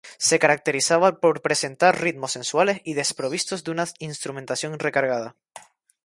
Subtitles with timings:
[0.17, 5.35] Se caracterizaba por presentar ritmos sensuales y desprovistos de una instrumentación recargada.